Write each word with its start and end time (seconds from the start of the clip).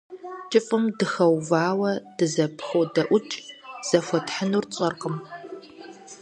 КӀыфӀым 0.51 0.83
дыхэувауэ, 0.97 1.91
дызэпходэӀукӀ– 2.17 3.35
зыхуэтхьынур 3.87 4.65
тщӀэркъым. 4.71 5.15